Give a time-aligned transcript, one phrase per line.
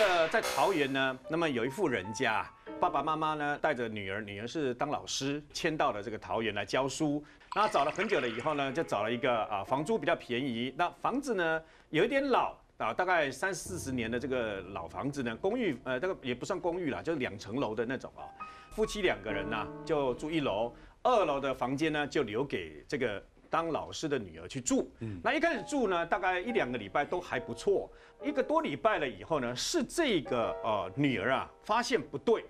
[0.00, 2.46] 个在桃园呢，那么有一户人家，
[2.80, 7.22] 爸爸妈妈呢带着女儿，女儿是当老师，迁到了这个桃园来教书。
[7.54, 18.24] 那找了很久了以后呢，就找了一个啊，房租比较便宜，那房子呢有一点老啊，大概三四十年的这个老房子呢，公寓呃，这个也不算公寓啦，就是两层楼的那种啊。
[18.70, 23.22] 夫妻两个人呢就住一楼，二楼的房间呢就留给这个。
[23.50, 27.90] 当老师的女儿去住，嗯那一开始住呢，大概一两个礼拜都还不错。
[28.22, 32.44] 一个多礼拜了以后呢，是这个呃女儿啊发现不对，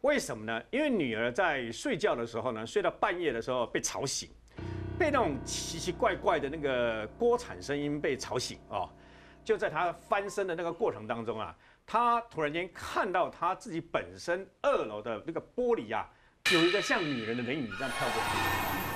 [0.00, 0.62] 为什么呢？
[0.70, 4.30] 因为女儿在睡觉的时候呢，睡到半夜的时候被吵醒，
[4.98, 8.88] 被那种奇奇怪怪的那个锅铲声音被吵醒哦。
[9.44, 11.54] 就在她翻身的那个过程当中啊，
[11.84, 16.08] 她突然间看到她自己本身二楼的那个玻璃啊，
[16.52, 18.95] 有一个像女人的人影这样跳过去。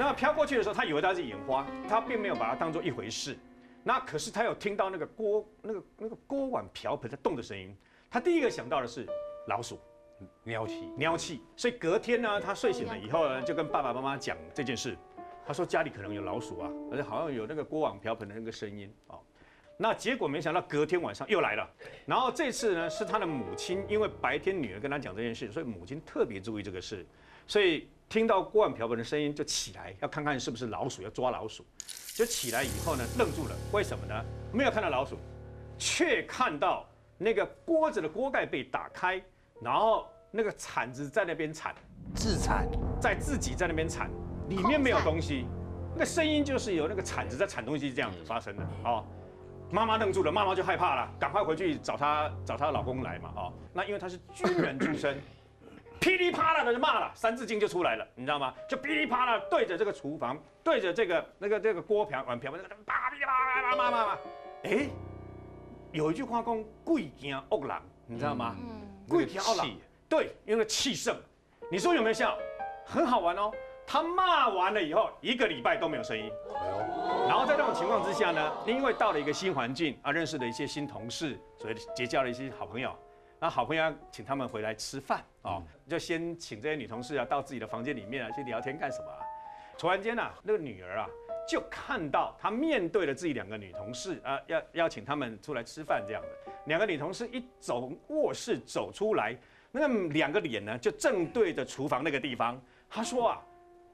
[0.00, 3.36] 那么飘过去的时候，他以为他是眼花，他并没有把它当做一回事。
[3.84, 7.76] 那可是他有听到那个锅、那个那个锅碗瓢盆在动的声音。
[8.10, 9.06] 他第一个想到的是
[9.48, 9.78] 老鼠、
[10.42, 11.42] 喵气、喵气。
[11.54, 14.96] 所以隔天呢，他睡醒了以后呢，就跟爸爸妈妈讲这件事。
[15.46, 19.20] 他说家里可能有老鼠啊，而且好像有那个锅碗瓢盆的那个声音哦。
[19.80, 21.68] 那结果没想到隔天晚上又来了。
[22.04, 27.04] 然后这次呢，是他的母亲，因为白天女儿跟他讲这件事，所以母亲特别注意这个事，
[27.46, 27.88] 所以。
[28.10, 31.64] 听到锅碗瓢盆的声音就起来，要看看是不是老鼠，要抓老鼠。
[32.12, 33.54] 就起来以后呢，愣住了。
[33.72, 34.24] 为什么呢？
[34.52, 35.16] 没有看到老鼠，
[35.78, 36.84] 却看到
[37.18, 39.22] 那个锅子的锅盖被打开，
[39.62, 41.72] 然后那个铲子在那边铲，
[42.12, 42.68] 自铲，
[43.00, 44.10] 在自己在那边铲，
[44.48, 45.46] 里面没有东西。
[45.94, 48.66] 那个声音就是有那个铲子在铲东西这样子发生的。
[48.82, 49.06] 哦，
[49.70, 53.32] 妈妈愣住了，妈妈就害怕了，赶快回去找她找她老公来嘛。
[53.36, 55.20] 哦，那因为她是军人出身。
[56.00, 58.54] 噼里啪啦的就骂了，《三字经》就出来了，你知道吗？
[58.66, 64.18] 就噼里啪啦对着这个厨房，对着这个那个这个锅瓢碗瓢那个啪噼里啪啦骂骂骂。
[64.62, 64.88] 哎，
[65.92, 68.56] 有一句话讲“贵惊恶狼”，你知道吗？
[68.58, 68.80] 嗯。
[69.08, 69.68] 贵惊恶狼。
[70.08, 71.14] 对，因为气盛。
[71.70, 72.36] 你说有没有笑？
[72.86, 73.52] 很好玩哦。
[73.92, 76.30] 他骂完了以后，一个礼拜都没有声音。
[77.26, 82.96] 然后在这种情况之下呢，因为到了一个新环境啊，认识了一些新同事，所以结交了一些好朋友。
[83.40, 89.06] 那好朋友请他们回来吃饭哦，就先请这些女同事啊到自己的房间里面啊去聊天干什么？
[89.76, 91.08] 突然间啊，那个女儿啊
[91.48, 96.28] 就看到她面对了自己两个女同事啊，要邀请他们出来吃饭这样的。
[96.66, 99.36] 两个女同事一走卧室走出来，
[99.72, 102.56] 那两个脸呢就正对着厨房那个地方。
[102.88, 103.42] 她说啊，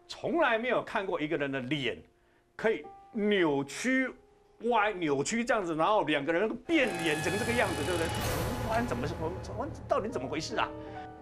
[0.09, 1.97] 从来没有看过一个人的脸
[2.55, 4.11] 可以扭曲
[4.71, 8.87] 歪扭曲这样子，然后两个人变脸成这个样子，对不对？
[8.87, 10.69] 怎么是我我到底怎么回事啊？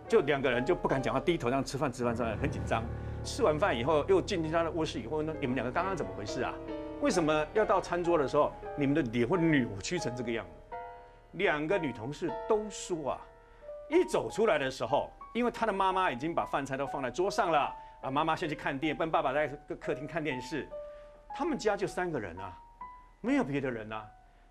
[0.08, 2.82] 就两个人就不敢讲话，低头这样吃饭，吃饭吃饭很紧张。
[3.22, 6.52] 吃完饭以后又进进他的卧室以后呢，你们两个刚刚怎么回事啊？
[7.00, 10.76] 为什么要到餐桌的时候，你们的脸会扭曲成这个样子？
[11.32, 13.20] 两个女同事都说啊，
[13.88, 19.48] 一走出来的时候，因为他的妈妈已经把饭菜都放在桌上了啊，妈妈先去看电，跟爸爸在
[19.80, 20.68] 客厅看电视。
[21.34, 22.56] 他们家就三个人啊，
[23.20, 24.06] 没有别的人啊。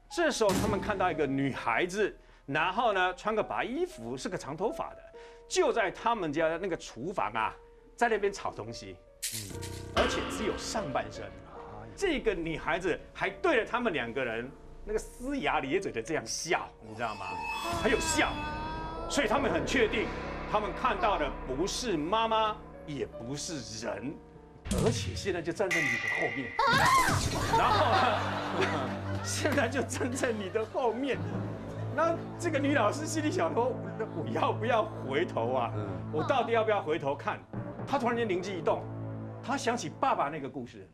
[0.10, 2.16] 这时候他们看到一个女孩子。
[2.46, 4.98] 然后呢，穿个白衣服，是个长头发的，
[5.48, 7.56] 就在他们家那个厨房啊，
[7.96, 8.98] 在那边炒东西，
[9.34, 9.40] 嗯，
[9.96, 11.24] 而且只有上半身。
[11.96, 14.52] 这个女孩子还对着他们两个人
[14.84, 17.28] 那个呲牙咧嘴的这样笑，你知道吗？
[17.82, 18.34] 还有笑，
[19.10, 20.06] 所以他们很确定，
[20.52, 24.14] 他们看到的不是妈妈，也不是人，
[24.86, 26.52] 而且现在就站在你的后面，
[27.58, 27.86] 然后
[28.62, 28.66] 呢，
[29.24, 31.18] 现在就站在你的后面。
[31.96, 35.72] 那这个女老师心里想说：“我要不要回头啊？
[36.12, 37.40] 我到底要不要回头看？”
[37.86, 38.84] 她突然间灵机一动，
[39.44, 40.90] 她想起爸爸那个故事。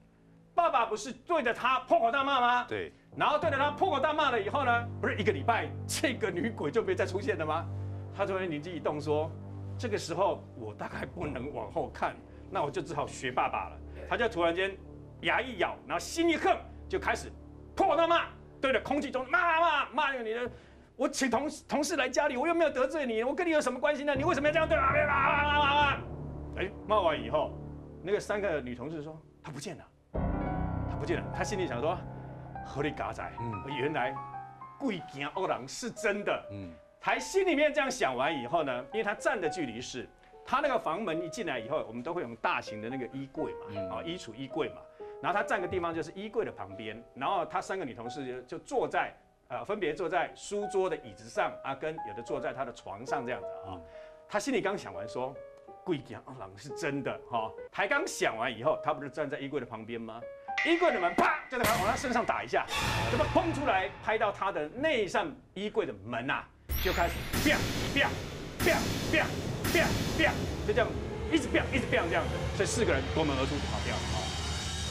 [0.54, 2.66] 爸爸不是对着她破口大骂吗？
[2.68, 2.92] 对。
[3.16, 7.66] 然后对着她破口大骂了以后呢，不是一个礼拜，这个女鬼就没再出现了吗？
[8.14, 9.32] 她突然灵机一动说
[9.80, 12.14] ：“这个时候我大概不能往后看，
[12.52, 13.78] 那我就只好学爸爸了。”
[14.10, 14.76] 他就突然间
[15.22, 16.58] 牙一咬，然后心一横，
[16.90, 17.32] 就开始
[17.76, 18.26] 破口大骂，
[18.60, 20.52] 对着空气中骂骂骂骂那个女人。
[20.98, 24.14] 我请同同事来家里，我又没有得罪你，我跟你有什么关系呢？
[24.14, 24.84] 你为什么要这样对我？
[26.58, 27.54] 哎，骂完以后，
[28.04, 29.84] 那个三个女同事说她不见了，
[30.92, 31.34] 她不见了。
[31.34, 31.98] 她心里想说，
[32.66, 34.14] 合理嘎仔，嗯，原来
[34.78, 40.08] 贵惊欧郎是真的，嗯，还心里面这样想完以后呢，因为他站的距离是，
[40.46, 44.82] 他那个房门一进来以后，我们都会用大型的那个衣柜嘛，啊，衣橱衣柜嘛，
[45.22, 49.14] 然后他站个地方就是衣柜的旁边，然后他三个女同事就就坐在。
[49.52, 53.82] 呃，分别坐在书桌的椅子上，啊，跟有的坐在他的床上这样子啊。
[54.28, 55.36] 他心里刚想完说，
[55.84, 57.52] 贵阳郎是真的哈。
[57.72, 60.22] 才刚想完以后，他不是站在衣柜的旁边吗？
[60.68, 62.64] 衣柜的门啪就在往他身上打一下，
[63.10, 66.44] 怎么砰出来，拍到他的那一扇衣柜的门呐，
[66.84, 67.58] 就开始 biang
[67.94, 68.10] biang
[68.60, 68.80] biang
[69.12, 69.28] biang
[69.72, 69.88] biang
[70.18, 70.32] biang，
[70.68, 70.88] 就这样
[71.32, 74.20] 一直 biang 一直 bang 这样子，所以四个人夺门而出跑掉了啊。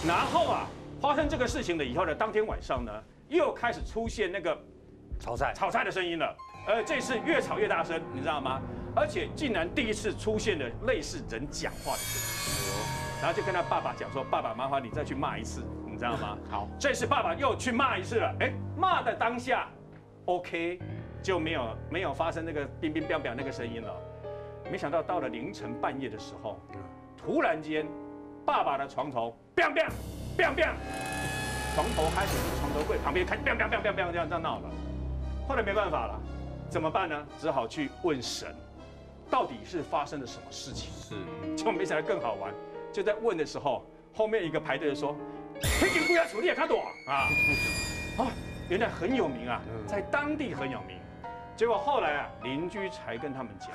[0.06, 0.67] 然后啊，
[1.00, 2.93] 发生这个事情了以后呢，当天晚上呢，
[3.29, 4.56] 又开始出现那个
[5.19, 6.37] 炒菜，炒菜的声音了，
[6.67, 8.61] 呃，这次越炒越大声，你知道吗？
[8.94, 12.87] 而且竟然第一次出现了类似人讲话的声音，
[13.20, 19.69] 然后就跟他爸爸讲说：“爸爸，麻烦你再去骂一次，你知道吗？”好，这次爸爸又去骂一次了，哎，骂的当下
[20.25, 20.81] ，OK，
[21.23, 23.94] 就没有没有发生那个冰冰冰冰那个声音了。
[24.70, 26.61] 没想到到了凌晨半夜的时候，
[27.17, 27.87] 突然间，
[28.44, 29.91] 爸爸的床头 biang biang
[30.37, 30.75] biang biang，
[31.75, 34.70] 床头开始是床头柜旁边开 biang biang biang biang biang 这样这样闹了。
[35.49, 36.20] 后来没办法了，
[36.69, 37.26] 怎么办呢？
[37.41, 38.55] 只好去问神，
[39.31, 40.93] 到底是发生了什么事情？
[40.93, 42.53] 是就没想到更好玩，
[42.93, 45.17] 就在问的时候，后面一个排队的说
[45.81, 47.31] ：“黑警不要处理看多啊！”
[48.20, 48.29] 啊，
[48.69, 50.97] 原来很有名啊，在当地很有名。
[51.58, 53.69] 结果后来啊，邻居才跟他们讲。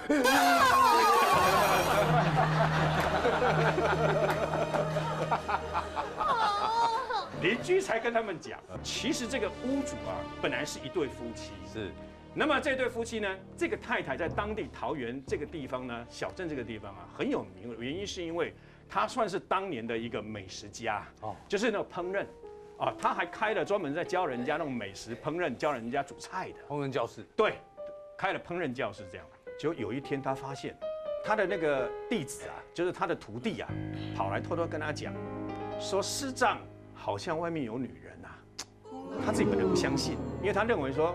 [7.41, 11.51] 邻居才跟他们讲，其实这个屋主啊，本来是一对夫妻。
[11.74, 11.91] 是，
[12.33, 13.27] 那么这对夫妻呢，
[13.57, 17.75] 这个太太在当地桃园这个地方呢，小镇这个地方啊，很有名。
[17.77, 18.56] 原因是因为
[18.89, 22.25] 她算是当年的一个美食家哦，就是那种烹饪
[22.80, 27.25] 啊，她还开了专门在教人家那种美食烹饪，教人家煮菜的烹饪教室。
[27.35, 27.57] 对，
[28.23, 29.27] 开了烹饪教室这样。
[29.59, 30.73] 结果有一天，他发现
[31.25, 33.69] 他的那个弟子啊，就是他的徒弟啊，
[34.15, 35.13] 跑来偷偷跟他讲，
[35.77, 36.57] 说师丈
[36.95, 38.39] 好像外面有女人啊。
[39.25, 41.13] 他自己本来不相信，因为他认为说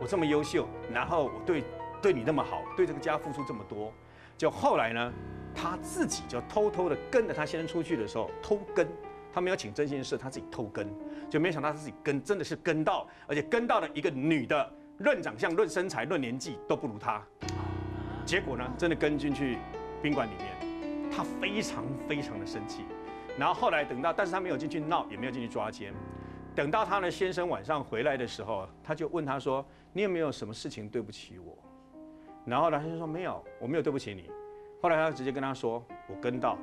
[0.00, 1.62] 我这么优秀，然后我对
[2.02, 3.92] 对你那么好，对这个家付出这么多，
[4.36, 5.12] 就后来呢，
[5.54, 8.84] 他自己就偷偷的跟着他先生出去的时候偷跟，
[9.32, 10.92] 他没有请真心社，他自己偷跟，
[11.30, 17.22] 就没想到他自己跟真的是跟到，而且跟到了一个女的，论长相、论身材、论年纪都不如他。
[18.24, 19.58] 结果呢，真的跟进去
[20.02, 22.84] 宾馆里面，他非常非常的生气。
[23.38, 25.94] 然后后来等到，但是他没有进去闹，也没有进去抓奸。
[26.54, 29.64] 等到他的先生晚上回来的时候，他就问他说
[29.94, 31.56] ：“你有没有什么事情对不起我？”
[32.44, 34.28] 然后呢，他就说：“没有，我没有对不起你。”
[34.82, 36.58] 后来他直接跟他说：“我跟到了，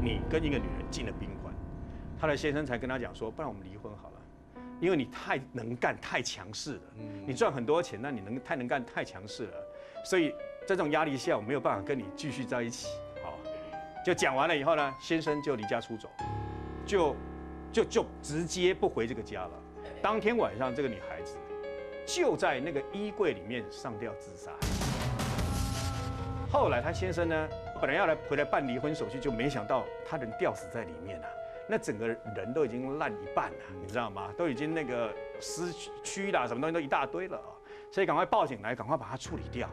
[0.00, 1.52] 你跟一个女人进了宾馆。”
[2.20, 4.15] 他的先生才跟他讲说：“不然我们离婚好了，
[4.80, 6.80] 因为你太能干、太强势了。
[7.26, 9.54] 你赚很多钱，那你能太能干、太强势了。”
[10.04, 10.30] 所以
[10.60, 12.88] 在这种压力下，我没有办法跟你继续在一起。
[13.22, 13.38] 好，
[14.04, 16.08] 就讲完了以后呢，先生就离家出走，
[16.86, 17.16] 就
[17.72, 19.50] 就就直接不回这个家了。
[20.00, 21.36] 当天晚上，这个女孩子
[22.06, 24.52] 就在那个衣柜里面上吊自杀。
[26.48, 27.48] 后来她先生呢，
[27.80, 31.26] 本来要来回来办离婚手续，就没想到他人吊死在里面了。
[31.68, 34.30] 那整个人都已经烂一半了，你知道吗？
[34.36, 35.72] 都已经那个失
[36.02, 37.50] 去啦，什么东西都一大堆了啊！
[37.90, 39.68] 所以赶快报警来，赶快把它处理掉。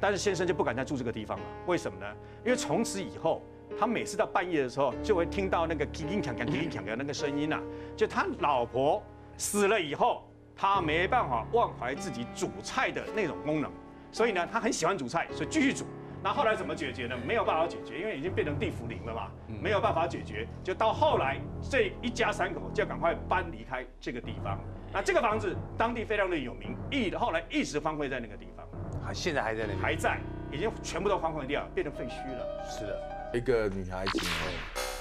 [0.00, 2.06] 但是先生就不敢再住这个地方了，为什么呢？
[2.44, 3.42] 因为从此以后，
[3.78, 7.60] 他每次到半夜的时候，就会听到那个叮叮锵锵、叮叮锵锵那个声音呐。
[7.96, 9.02] 就他老婆
[9.36, 13.70] 死了以后，他没办法忘怀自己煮菜的那种功能，
[14.12, 15.84] 所以呢，他很喜欢煮菜，所以继续煮。
[16.22, 17.16] 那后来怎么解决呢？
[17.24, 19.30] 没有办法解决，因为已经变成地府灵了嘛，
[19.62, 20.46] 没有办法解决。
[20.64, 24.58] 就到后来，这一家三口就赶快搬离开这个地方。
[24.92, 28.66] 那这个房子当地非常的有名，一后来一直荒废在那个地方。
[29.00, 29.78] 还，现在还在那里？
[29.80, 30.18] 还在，
[30.50, 32.64] 已经全部都荒废掉，变成废墟了。
[32.68, 32.98] 是的，
[33.32, 34.52] 一个女孩子呢，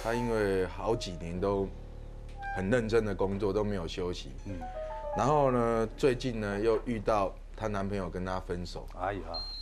[0.03, 1.67] 她因为好几年都
[2.55, 4.33] 很认真的工作，都没有休息。
[4.45, 4.53] 嗯。
[5.17, 8.85] 然后呢，最近呢又遇到她男朋友跟她分手。
[8.99, 9.19] 哎呀。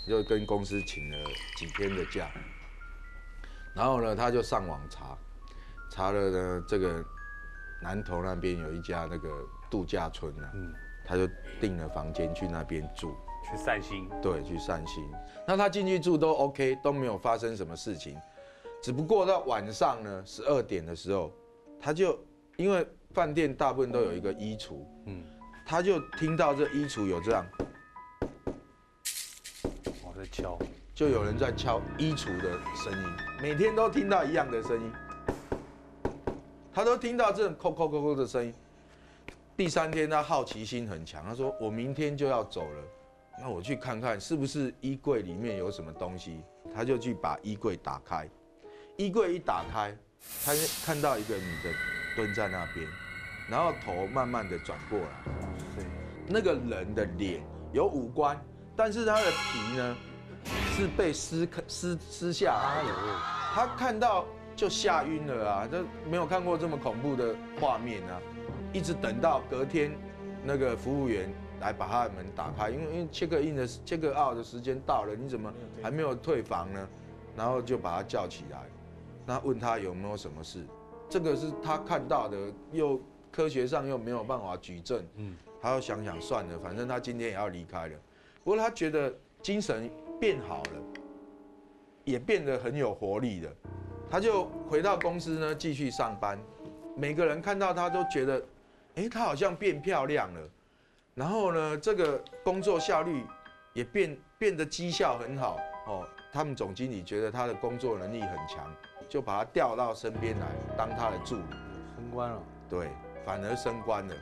[0.08, 1.18] 又跟公司请了
[1.58, 2.30] 几天的假，
[3.74, 5.18] 然后呢，他就上网查，
[5.90, 7.04] 查了呢，这个
[7.82, 11.28] 南投那边有一家那个度假村呢，嗯，他就
[11.60, 13.16] 订了房间去那边住，
[13.50, 15.04] 去散心，对，去散心。
[15.48, 18.16] 那他进去住都 OK，都没有发生什么事情，
[18.84, 21.32] 只不过到晚上呢，十二点的时候，
[21.80, 22.20] 他就
[22.58, 25.24] 因为饭店大部分都有一个衣橱，嗯，
[25.66, 27.44] 他就听到这衣橱有这样。
[30.32, 30.58] 敲，
[30.94, 33.10] 就有人在敲衣橱的声音，
[33.42, 34.92] 每天都听到一样的声音，
[36.74, 38.54] 他都听到这种扣扣扣扣的声音。
[39.58, 42.84] 第三天他好奇心很强，他说我明天就要走了，
[43.40, 46.42] 那我去看看是不是衣柜里面有什么东西。
[46.74, 48.28] 他就去把衣柜打开，
[48.98, 49.96] 衣柜一打开，
[50.44, 50.52] 他
[50.86, 51.70] 看到一个女的
[52.18, 52.86] 蹲在那边，
[53.50, 55.86] 然后头慢慢的转过来，
[56.28, 57.42] 那个人的脸
[57.72, 58.38] 有五官，
[58.76, 59.98] 但是他的皮呢？
[60.76, 62.60] 是被撕撕撕下，
[63.54, 64.26] 他看到
[64.58, 65.68] 就吓晕了啊！
[65.72, 68.20] 这没有看过这么恐怖的画面啊！
[68.74, 69.96] 一直等到隔天，
[70.44, 75.50] 那个服务员来把他的门打开，因为因为切克印的切克奥的时间到了，你怎么
[75.82, 76.86] 还没有退房呢？
[77.38, 78.60] 然后就把他叫起来，
[79.26, 80.62] 那问他有没有什么事，
[81.10, 82.38] 这个是他看到的，
[82.74, 83.02] 又
[83.32, 87.96] 科学上又没有办法举证，嗯，他要想想算了，反正他今天也要离开了，
[88.44, 90.82] 不过他觉得精神变好了，
[92.04, 93.52] 也变得很有活力了，
[94.10, 96.40] 他就回到公司呢继续上班，
[96.96, 98.44] 每个人看到他都觉得，
[98.96, 100.50] 哎，他好像变漂亮了，
[101.14, 103.24] 然后呢，这个工作效率
[103.74, 105.58] 也变变得绩效很好
[105.88, 106.08] 哦。
[106.32, 108.70] 他们总经理觉得他的工作能力很强，
[109.08, 111.44] 就把他调到身边来当他的助理，
[111.96, 112.44] 升官了。
[112.70, 112.90] 对，
[113.26, 114.16] 反而升官了。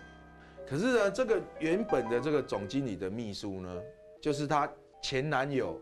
[0.68, 3.82] 可是呢，这个原本的这个总经理的秘书呢，
[4.22, 4.70] 就是她
[5.04, 5.80] 前男友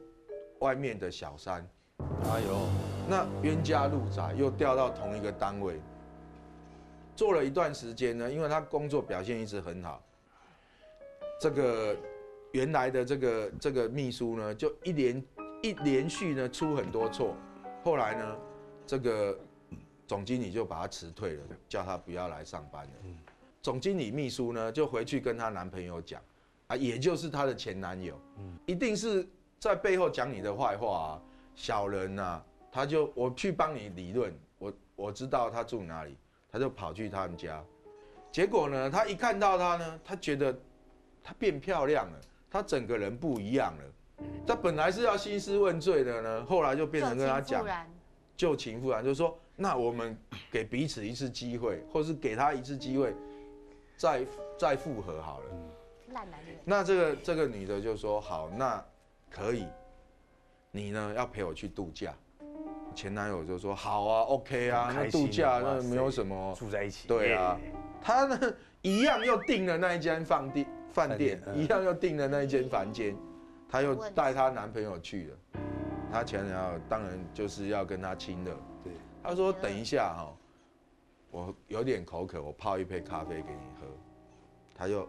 [0.60, 1.66] 外面的小三。
[2.00, 2.68] 哎呦，
[3.08, 5.80] 那冤家路窄，又调到同一个单位，
[7.16, 10.04] 做了一段时间呢，因为他工作表现一直很好，
[11.40, 11.96] 这个
[12.52, 15.24] 原来的这个这个秘书呢，就一连。
[15.64, 17.36] 一连续呢出很多错，
[17.84, 18.38] 后来呢，
[18.88, 19.40] 这个
[20.08, 22.92] 总经理就把他辞退了，叫他不要来上班了。
[23.62, 26.20] 总经理秘书呢就回去跟她男朋友讲，
[26.72, 28.58] 啊，也就是她的前男友，嗯。
[28.66, 29.28] 一定是
[29.60, 31.22] 在背后讲你的坏话啊，
[31.54, 36.16] 小人呐，他就我去帮你理论，我我知道他住哪里，
[36.50, 37.62] 他就跑去他们家，
[38.32, 40.58] 结果呢，他一看到他呢，他觉得
[41.22, 44.26] 他变漂亮了，他整个人不一样了。
[44.48, 47.66] 他本来是要兴师问罪的呢，后来就变成跟他讲
[48.38, 50.18] 旧情复燃，就说，那我们
[50.50, 53.14] 给彼此一次机会，或是给他一次机会，
[53.98, 54.26] 再
[54.58, 55.46] 再复合好了。
[56.12, 56.56] 烂男人。
[56.64, 58.84] 那这个这个女的就说好，那
[59.30, 59.66] 可以，
[60.72, 62.14] 你呢要陪我去度假。
[62.94, 67.08] 前男友就说好啊，OK 啊，那度假那没有什么住在一起。
[67.08, 67.58] 对啊，
[68.02, 73.16] 他呢一样又订了那一间饭店，饭店一样又订了那一间房间。
[73.70, 75.38] 她又带她男朋友去了，
[76.12, 78.52] 她前男友当然就是要跟她亲的。
[78.84, 78.92] 对，
[79.24, 80.36] 她说等一下哈，
[81.32, 83.88] 我有点口渴，我泡一杯咖啡给你喝。
[84.76, 85.08] 他就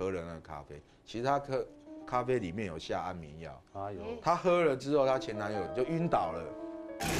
[0.00, 1.66] 喝了那个咖啡，其实她喝
[2.06, 3.62] 咖啡里面有下安眠药。
[3.74, 4.00] 啊有。
[4.22, 6.42] 她喝了之后，她前男友就晕倒了，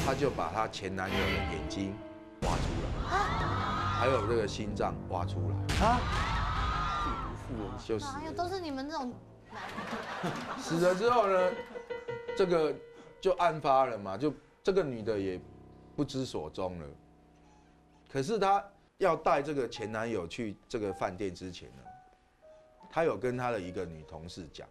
[0.07, 1.95] 她就把她前男友的眼睛
[2.41, 5.87] 挖出来，还有这个心脏挖出来。
[5.87, 6.01] 啊？
[7.37, 8.07] 妇人就是。
[8.17, 9.13] 哎呀，都是你们这种。
[10.57, 11.53] 死了之后呢，
[12.35, 12.75] 这个
[13.21, 14.33] 就案发了嘛，就
[14.63, 15.39] 这个女的也
[15.95, 16.87] 不知所踪了。
[18.11, 18.65] 可是她
[18.97, 21.83] 要带这个前男友去这个饭店之前呢，
[22.90, 24.68] 她有跟他的一个女同事讲，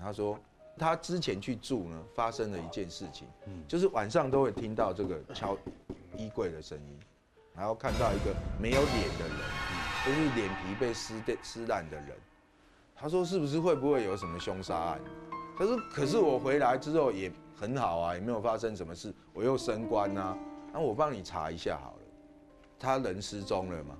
[0.00, 0.38] 他说
[0.78, 5.56] 他之前去住呢，发生了一件事情，嗯就是晚上都会听到这个敲
[6.16, 6.98] 衣柜的声音，
[7.54, 9.38] 然后看到一个没有脸的人，
[10.06, 12.16] 就是脸皮被撕掉撕烂的人。
[13.00, 15.00] 他说：“是不是会不会有什么凶杀案？”
[15.56, 20.36] 他说：“可是我回来之后也很好啊，也没有发生什么事，我又升官啊。
[20.72, 21.98] 那我帮你查一下好了。”
[22.78, 23.96] 他人失踪了嘛？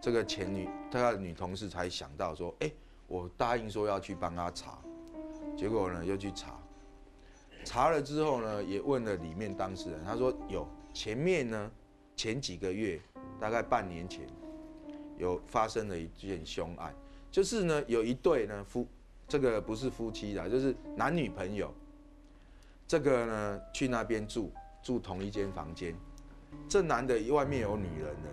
[0.00, 2.70] 这个前女他的女同事才想到说：“哎，
[3.08, 4.78] 我答应说要去帮他查，
[5.56, 6.56] 结果呢又去查，
[7.64, 11.70] 查了之后呢也问了里面当事人，他说有前面呢
[12.14, 13.00] 前几个月
[13.40, 14.26] 大概半年前
[15.16, 16.94] 有发生了一件凶案。”
[17.30, 18.86] 就是呢，有一对呢夫，
[19.26, 21.72] 这个不是夫妻的，就是男女朋友。
[22.86, 24.50] 这个呢去那边住，
[24.82, 25.94] 住同一间房间。
[26.66, 28.30] 这男的外面有女人了，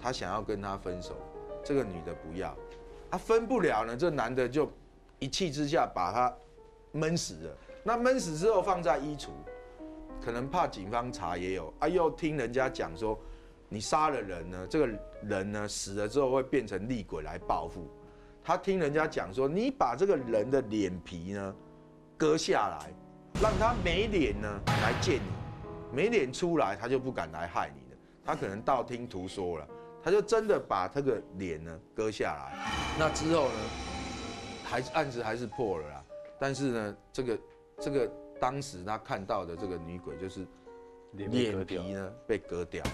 [0.00, 1.14] 他想要跟他分手，
[1.62, 2.56] 这个女的不要，
[3.10, 3.96] 他分不了呢。
[3.96, 4.70] 这男的就
[5.18, 6.34] 一气之下把他
[6.92, 7.56] 闷死了。
[7.84, 9.28] 那闷死之后放在衣橱，
[10.20, 11.88] 可能怕警方查也有啊。
[11.88, 13.18] 又听人家讲说，
[13.68, 14.88] 你杀了人呢，这个
[15.22, 17.88] 人呢死了之后会变成厉鬼来报复。
[18.44, 21.54] 他听人家讲说，你把这个人的脸皮呢
[22.16, 22.92] 割下来，
[23.42, 27.98] 让他没脸呢来见你，没脸出来，他就不敢来害你了。
[28.24, 29.68] 他可能道听途说了，
[30.02, 32.56] 他就真的把这个脸呢割下来。
[32.98, 33.54] 那之后呢，
[34.64, 36.04] 还是案子还是破了啦。
[36.38, 37.38] 但是呢，这个
[37.80, 40.46] 这个当时他看到的这个女鬼就是
[41.12, 41.30] 脸
[41.64, 42.84] 皮呢被割掉。